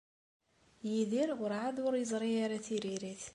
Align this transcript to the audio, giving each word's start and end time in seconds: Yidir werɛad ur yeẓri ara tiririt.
Yidir 0.89 1.29
werɛad 1.39 1.77
ur 1.85 1.93
yeẓri 1.97 2.31
ara 2.45 2.57
tiririt. 2.65 3.23